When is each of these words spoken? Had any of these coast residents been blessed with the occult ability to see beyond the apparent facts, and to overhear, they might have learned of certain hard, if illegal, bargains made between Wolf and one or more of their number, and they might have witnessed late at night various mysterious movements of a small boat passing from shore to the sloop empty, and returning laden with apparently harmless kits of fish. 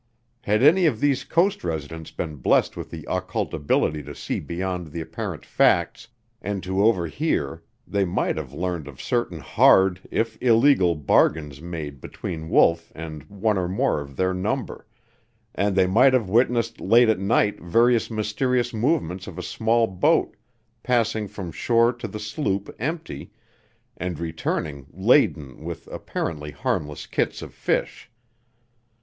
Had 0.41 0.63
any 0.63 0.87
of 0.87 0.99
these 0.99 1.23
coast 1.23 1.63
residents 1.63 2.09
been 2.09 2.37
blessed 2.37 2.75
with 2.75 2.89
the 2.89 3.05
occult 3.07 3.53
ability 3.53 4.01
to 4.01 4.15
see 4.15 4.39
beyond 4.39 4.87
the 4.91 4.99
apparent 4.99 5.45
facts, 5.45 6.07
and 6.41 6.63
to 6.63 6.83
overhear, 6.83 7.61
they 7.87 8.03
might 8.03 8.35
have 8.35 8.51
learned 8.51 8.87
of 8.87 8.99
certain 8.99 9.37
hard, 9.37 10.01
if 10.09 10.41
illegal, 10.41 10.95
bargains 10.95 11.61
made 11.61 12.01
between 12.01 12.49
Wolf 12.49 12.91
and 12.95 13.21
one 13.25 13.59
or 13.59 13.67
more 13.69 14.01
of 14.01 14.15
their 14.15 14.33
number, 14.33 14.87
and 15.53 15.75
they 15.75 15.85
might 15.85 16.13
have 16.13 16.27
witnessed 16.27 16.81
late 16.81 17.07
at 17.07 17.19
night 17.19 17.59
various 17.61 18.09
mysterious 18.09 18.73
movements 18.73 19.27
of 19.27 19.37
a 19.37 19.43
small 19.43 19.85
boat 19.85 20.35
passing 20.81 21.27
from 21.27 21.51
shore 21.51 21.93
to 21.93 22.07
the 22.07 22.19
sloop 22.19 22.73
empty, 22.79 23.31
and 23.95 24.17
returning 24.19 24.87
laden 24.91 25.63
with 25.63 25.85
apparently 25.91 26.49
harmless 26.49 27.05
kits 27.05 27.43
of 27.43 27.53
fish. 27.53 28.09